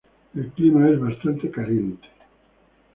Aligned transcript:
El 0.33 0.49
clima 0.53 0.89
es 0.89 0.99
bastante 0.99 1.51
caliente. 1.51 2.07